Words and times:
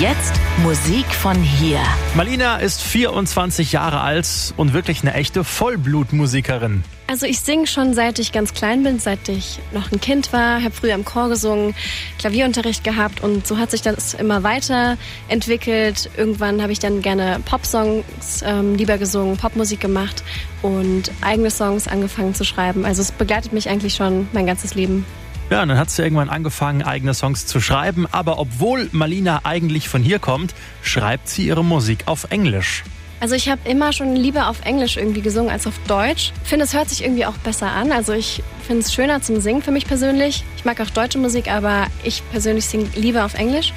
Jetzt 0.00 0.32
Musik 0.62 1.04
von 1.14 1.36
hier. 1.36 1.78
Malina 2.14 2.56
ist 2.56 2.80
24 2.80 3.72
Jahre 3.72 4.00
alt 4.00 4.54
und 4.56 4.72
wirklich 4.72 5.02
eine 5.02 5.12
echte 5.12 5.44
Vollblutmusikerin. 5.44 6.82
Also 7.06 7.26
ich 7.26 7.40
singe 7.40 7.66
schon 7.66 7.92
seit 7.92 8.18
ich 8.18 8.32
ganz 8.32 8.54
klein 8.54 8.82
bin, 8.82 8.98
seit 8.98 9.28
ich 9.28 9.58
noch 9.72 9.92
ein 9.92 10.00
Kind 10.00 10.32
war, 10.32 10.62
habe 10.62 10.70
früher 10.70 10.94
im 10.94 11.04
Chor 11.04 11.28
gesungen, 11.28 11.74
Klavierunterricht 12.18 12.82
gehabt 12.82 13.22
und 13.22 13.46
so 13.46 13.58
hat 13.58 13.72
sich 13.72 13.82
das 13.82 14.14
immer 14.14 14.42
weiterentwickelt. 14.42 16.08
Irgendwann 16.16 16.62
habe 16.62 16.72
ich 16.72 16.78
dann 16.78 17.02
gerne 17.02 17.40
Popsongs 17.44 18.42
ähm, 18.42 18.74
lieber 18.76 18.96
gesungen, 18.96 19.36
Popmusik 19.36 19.80
gemacht 19.80 20.24
und 20.62 21.12
eigene 21.20 21.50
Songs 21.50 21.88
angefangen 21.88 22.34
zu 22.34 22.44
schreiben. 22.44 22.86
Also 22.86 23.02
es 23.02 23.12
begleitet 23.12 23.52
mich 23.52 23.68
eigentlich 23.68 23.96
schon 23.96 24.28
mein 24.32 24.46
ganzes 24.46 24.74
Leben. 24.74 25.04
Ja, 25.48 25.64
dann 25.64 25.78
hat 25.78 25.90
sie 25.90 26.02
irgendwann 26.02 26.28
angefangen, 26.28 26.82
eigene 26.82 27.14
Songs 27.14 27.46
zu 27.46 27.60
schreiben. 27.60 28.06
Aber 28.10 28.40
obwohl 28.40 28.88
Malina 28.90 29.42
eigentlich 29.44 29.88
von 29.88 30.02
hier 30.02 30.18
kommt, 30.18 30.54
schreibt 30.82 31.28
sie 31.28 31.46
ihre 31.46 31.64
Musik 31.64 32.04
auf 32.06 32.26
Englisch. 32.30 32.82
Also 33.20 33.34
ich 33.34 33.48
habe 33.48 33.60
immer 33.68 33.92
schon 33.92 34.14
lieber 34.14 34.48
auf 34.48 34.60
Englisch 34.64 34.96
irgendwie 34.96 35.22
gesungen 35.22 35.50
als 35.50 35.66
auf 35.66 35.78
Deutsch. 35.86 36.32
Ich 36.42 36.50
finde, 36.50 36.64
es 36.64 36.74
hört 36.74 36.90
sich 36.90 37.02
irgendwie 37.02 37.24
auch 37.26 37.36
besser 37.38 37.70
an. 37.70 37.92
Also 37.92 38.12
ich 38.12 38.42
finde 38.66 38.82
es 38.82 38.92
schöner 38.92 39.22
zum 39.22 39.40
Singen 39.40 39.62
für 39.62 39.70
mich 39.70 39.86
persönlich. 39.86 40.44
Ich 40.56 40.64
mag 40.64 40.80
auch 40.80 40.90
deutsche 40.90 41.18
Musik, 41.18 41.50
aber 41.50 41.86
ich 42.02 42.22
persönlich 42.30 42.66
singe 42.66 42.88
lieber 42.96 43.24
auf 43.24 43.34
Englisch. 43.34 43.72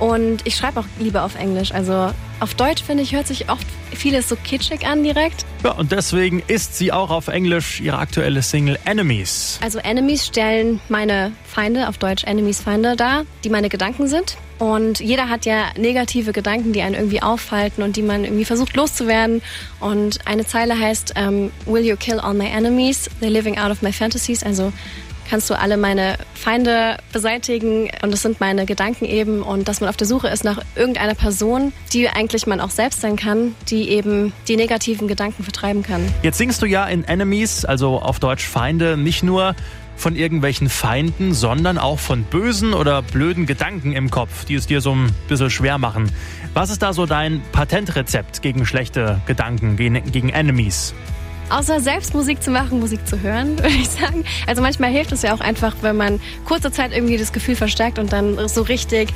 Und 0.00 0.46
ich 0.46 0.56
schreibe 0.56 0.80
auch 0.80 0.86
lieber 0.98 1.24
auf 1.24 1.36
Englisch. 1.36 1.72
Also 1.72 2.10
auf 2.40 2.54
Deutsch, 2.54 2.82
finde 2.82 3.02
ich, 3.02 3.14
hört 3.14 3.26
sich 3.26 3.50
oft 3.50 3.66
vieles 3.92 4.30
so 4.30 4.36
kitschig 4.36 4.86
an 4.86 5.04
direkt. 5.04 5.44
Ja, 5.62 5.72
und 5.72 5.92
deswegen 5.92 6.42
ist 6.46 6.76
sie 6.78 6.90
auch 6.90 7.10
auf 7.10 7.28
Englisch 7.28 7.80
ihre 7.80 7.98
aktuelle 7.98 8.40
Single 8.40 8.78
Enemies. 8.86 9.58
Also 9.62 9.78
Enemies 9.78 10.26
stellen 10.26 10.80
meine 10.88 11.32
Feinde, 11.44 11.86
auf 11.86 11.98
Deutsch 11.98 12.24
Enemies 12.24 12.62
Feinde 12.62 12.96
dar, 12.96 13.24
die 13.44 13.50
meine 13.50 13.68
Gedanken 13.68 14.08
sind. 14.08 14.38
Und 14.58 15.00
jeder 15.00 15.28
hat 15.28 15.44
ja 15.46 15.66
negative 15.76 16.32
Gedanken, 16.32 16.72
die 16.72 16.82
einen 16.82 16.94
irgendwie 16.94 17.22
aufhalten 17.22 17.82
und 17.82 17.96
die 17.96 18.02
man 18.02 18.24
irgendwie 18.24 18.44
versucht 18.44 18.76
loszuwerden. 18.76 19.42
Und 19.80 20.26
eine 20.26 20.46
Zeile 20.46 20.78
heißt, 20.78 21.14
um, 21.16 21.22
ähm, 21.22 21.50
Will 21.66 21.84
you 21.84 21.96
kill 21.96 22.20
all 22.20 22.34
my 22.34 22.46
enemies? 22.46 23.08
They're 23.20 23.30
living 23.30 23.58
out 23.58 23.70
of 23.70 23.82
my 23.82 23.92
fantasies. 23.92 24.42
Also 24.42 24.72
kannst 25.30 25.48
du 25.48 25.56
alle 25.56 25.76
meine 25.76 26.16
Feinde 26.34 26.96
beseitigen 27.12 27.88
und 28.02 28.10
das 28.10 28.22
sind 28.22 28.40
meine 28.40 28.66
Gedanken 28.66 29.04
eben 29.04 29.42
und 29.42 29.68
dass 29.68 29.80
man 29.80 29.88
auf 29.88 29.96
der 29.96 30.08
Suche 30.08 30.26
ist 30.26 30.42
nach 30.42 30.60
irgendeiner 30.74 31.14
Person, 31.14 31.72
die 31.92 32.08
eigentlich 32.08 32.48
man 32.48 32.60
auch 32.60 32.70
selbst 32.70 33.00
sein 33.00 33.14
kann, 33.14 33.54
die 33.68 33.90
eben 33.90 34.32
die 34.48 34.56
negativen 34.56 35.06
Gedanken 35.06 35.44
vertreiben 35.44 35.84
kann. 35.84 36.02
Jetzt 36.22 36.38
singst 36.38 36.60
du 36.62 36.66
ja 36.66 36.84
in 36.86 37.04
Enemies, 37.04 37.64
also 37.64 38.00
auf 38.00 38.18
Deutsch 38.18 38.44
Feinde, 38.44 38.96
nicht 38.96 39.22
nur 39.22 39.54
von 39.94 40.16
irgendwelchen 40.16 40.68
Feinden, 40.68 41.32
sondern 41.32 41.78
auch 41.78 42.00
von 42.00 42.24
bösen 42.24 42.74
oder 42.74 43.00
blöden 43.00 43.46
Gedanken 43.46 43.92
im 43.92 44.10
Kopf, 44.10 44.46
die 44.46 44.54
es 44.54 44.66
dir 44.66 44.80
so 44.80 44.92
ein 44.96 45.12
bisschen 45.28 45.50
schwer 45.50 45.78
machen. 45.78 46.10
Was 46.54 46.70
ist 46.70 46.82
da 46.82 46.92
so 46.92 47.06
dein 47.06 47.40
Patentrezept 47.52 48.42
gegen 48.42 48.66
schlechte 48.66 49.20
Gedanken, 49.26 49.76
gegen, 49.76 50.02
gegen 50.10 50.30
Enemies? 50.30 50.92
Außer 51.50 51.80
selbst 51.80 52.14
Musik 52.14 52.42
zu 52.42 52.52
machen, 52.52 52.78
Musik 52.78 53.06
zu 53.06 53.20
hören, 53.20 53.58
würde 53.62 53.68
ich 53.68 53.88
sagen. 53.88 54.24
Also 54.46 54.62
manchmal 54.62 54.90
hilft 54.90 55.10
es 55.12 55.22
ja 55.22 55.34
auch 55.34 55.40
einfach, 55.40 55.74
wenn 55.82 55.96
man 55.96 56.20
kurze 56.44 56.70
Zeit 56.70 56.92
irgendwie 56.92 57.16
das 57.16 57.32
Gefühl 57.32 57.56
verstärkt 57.56 57.98
und 57.98 58.12
dann 58.12 58.48
so 58.48 58.62
richtig 58.62 59.12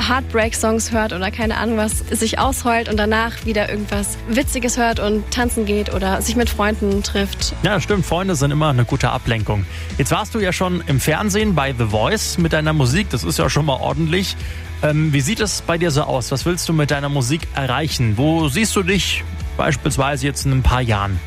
Heartbreak-Songs 0.00 0.92
hört 0.92 1.12
oder 1.12 1.30
keine 1.30 1.58
Ahnung 1.58 1.76
was, 1.76 1.98
sich 2.10 2.38
ausheult 2.38 2.88
und 2.88 2.96
danach 2.96 3.44
wieder 3.44 3.68
irgendwas 3.68 4.16
Witziges 4.28 4.78
hört 4.78 4.98
und 4.98 5.30
tanzen 5.30 5.66
geht 5.66 5.92
oder 5.92 6.22
sich 6.22 6.36
mit 6.36 6.48
Freunden 6.48 7.02
trifft. 7.02 7.54
Ja, 7.62 7.78
stimmt. 7.80 8.06
Freunde 8.06 8.34
sind 8.34 8.50
immer 8.50 8.70
eine 8.70 8.86
gute 8.86 9.10
Ablenkung. 9.10 9.66
Jetzt 9.98 10.10
warst 10.10 10.34
du 10.34 10.38
ja 10.38 10.52
schon 10.52 10.82
im 10.86 11.00
Fernsehen 11.00 11.54
bei 11.54 11.74
The 11.76 11.86
Voice 11.86 12.38
mit 12.38 12.54
deiner 12.54 12.72
Musik. 12.72 13.10
Das 13.10 13.24
ist 13.24 13.38
ja 13.38 13.50
schon 13.50 13.66
mal 13.66 13.76
ordentlich. 13.76 14.36
Ähm, 14.82 15.12
wie 15.12 15.20
sieht 15.20 15.40
es 15.40 15.60
bei 15.62 15.76
dir 15.76 15.90
so 15.90 16.02
aus? 16.02 16.30
Was 16.32 16.46
willst 16.46 16.68
du 16.68 16.72
mit 16.72 16.90
deiner 16.90 17.10
Musik 17.10 17.46
erreichen? 17.54 18.16
Wo 18.16 18.48
siehst 18.48 18.74
du 18.74 18.82
dich 18.82 19.22
beispielsweise 19.56 20.26
jetzt 20.26 20.46
in 20.46 20.52
ein 20.52 20.62
paar 20.62 20.80
Jahren? 20.80 21.20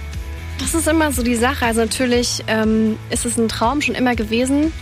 Das 0.60 0.74
ist 0.74 0.88
immer 0.88 1.12
so 1.12 1.24
die 1.24 1.36
Sache. 1.36 1.66
Also 1.66 1.82
natürlich 1.82 2.44
ähm, 2.48 2.98
ist 3.10 3.26
es 3.26 3.38
ein 3.38 3.48
Traum 3.48 3.82
schon 3.82 3.96
immer 3.96 4.16
gewesen, 4.16 4.74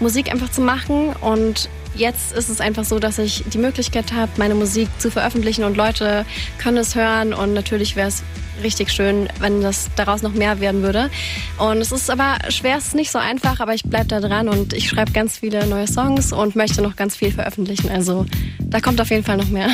Musik 0.00 0.30
einfach 0.30 0.50
zu 0.50 0.60
machen. 0.60 1.10
Und 1.20 1.68
jetzt 1.94 2.32
ist 2.32 2.48
es 2.48 2.60
einfach 2.60 2.84
so, 2.84 2.98
dass 2.98 3.18
ich 3.18 3.44
die 3.52 3.58
Möglichkeit 3.58 4.12
habe, 4.12 4.30
meine 4.36 4.54
Musik 4.54 4.88
zu 4.98 5.10
veröffentlichen 5.10 5.64
und 5.64 5.76
Leute 5.76 6.24
können 6.58 6.78
es 6.78 6.94
hören. 6.94 7.32
Und 7.32 7.54
natürlich 7.54 7.96
wäre 7.96 8.08
es 8.08 8.22
richtig 8.62 8.92
schön, 8.92 9.28
wenn 9.38 9.62
das 9.62 9.88
daraus 9.96 10.22
noch 10.22 10.32
mehr 10.32 10.60
werden 10.60 10.82
würde. 10.82 11.10
Und 11.58 11.78
es 11.78 11.92
ist 11.92 12.10
aber 12.10 12.38
schwer, 12.50 12.76
es 12.76 12.88
ist 12.88 12.94
nicht 12.94 13.10
so 13.10 13.18
einfach, 13.18 13.60
aber 13.60 13.74
ich 13.74 13.84
bleibe 13.84 14.08
da 14.08 14.20
dran 14.20 14.48
und 14.48 14.72
ich 14.72 14.88
schreibe 14.88 15.12
ganz 15.12 15.38
viele 15.38 15.66
neue 15.66 15.86
Songs 15.86 16.32
und 16.32 16.56
möchte 16.56 16.82
noch 16.82 16.96
ganz 16.96 17.16
viel 17.16 17.32
veröffentlichen. 17.32 17.90
Also 17.90 18.26
da 18.60 18.80
kommt 18.80 19.00
auf 19.00 19.10
jeden 19.10 19.24
Fall 19.24 19.36
noch 19.36 19.48
mehr. 19.48 19.70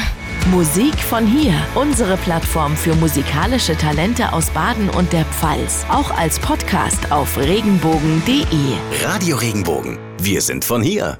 Musik 0.50 0.94
von 0.94 1.26
hier, 1.26 1.54
unsere 1.74 2.16
Plattform 2.16 2.76
für 2.76 2.94
musikalische 2.94 3.76
Talente 3.76 4.32
aus 4.32 4.50
Baden 4.50 4.88
und 4.90 5.12
der 5.12 5.24
Pfalz. 5.24 5.84
Auch 5.88 6.16
als 6.16 6.38
Podcast 6.38 7.10
auf 7.10 7.36
regenbogen.de. 7.36 8.44
Radio 9.02 9.36
Regenbogen. 9.38 9.98
Wir 10.20 10.40
sind 10.40 10.64
von 10.64 10.82
hier. 10.82 11.18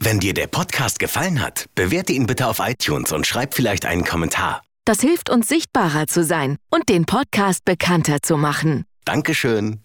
Wenn 0.00 0.18
dir 0.18 0.32
der 0.32 0.46
Podcast 0.46 0.98
gefallen 0.98 1.42
hat, 1.42 1.66
bewerte 1.74 2.14
ihn 2.14 2.26
bitte 2.26 2.46
auf 2.46 2.58
iTunes 2.58 3.12
und 3.12 3.26
schreib 3.26 3.54
vielleicht 3.54 3.84
einen 3.84 4.04
Kommentar. 4.04 4.62
Das 4.86 5.00
hilft 5.00 5.28
uns 5.28 5.46
sichtbarer 5.46 6.06
zu 6.06 6.24
sein 6.24 6.56
und 6.70 6.88
den 6.88 7.04
Podcast 7.04 7.66
bekannter 7.66 8.22
zu 8.22 8.38
machen. 8.38 8.86
Dankeschön. 9.04 9.83